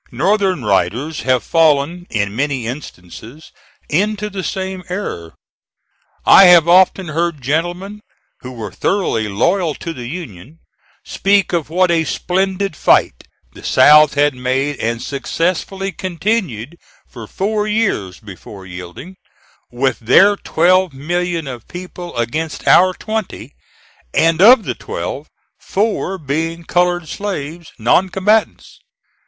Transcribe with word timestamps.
Northern 0.11 0.65
writers 0.65 1.19
have 1.29 1.43
fallen, 1.43 2.07
in 2.09 2.35
many 2.35 2.65
instances, 2.65 3.51
into 3.87 4.31
the 4.31 4.43
same 4.43 4.81
error. 4.89 5.35
I 6.25 6.45
have 6.45 6.67
often 6.67 7.09
heard 7.09 7.39
gentlemen, 7.39 8.01
who 8.39 8.51
were 8.51 8.71
thoroughly 8.71 9.29
loyal 9.29 9.75
to 9.75 9.93
the 9.93 10.07
Union, 10.07 10.57
speak 11.05 11.53
of 11.53 11.69
what 11.69 11.91
a 11.91 12.03
splendid 12.03 12.75
fight 12.75 13.27
the 13.53 13.61
South 13.63 14.15
had 14.15 14.33
made 14.33 14.77
and 14.79 14.99
successfully 15.03 15.91
continued 15.91 16.77
for 17.07 17.27
four 17.27 17.67
years 17.67 18.19
before 18.19 18.65
yielding, 18.65 19.17
with 19.69 19.99
their 19.99 20.35
twelve 20.35 20.93
million 20.93 21.45
of 21.45 21.67
people 21.67 22.17
against 22.17 22.67
our 22.67 22.93
twenty, 22.95 23.53
and 24.15 24.41
of 24.41 24.63
the 24.63 24.73
twelve 24.73 25.27
four 25.59 26.17
being 26.17 26.63
colored 26.63 27.07
slaves, 27.07 27.71
non 27.77 28.09
combatants. 28.09 28.79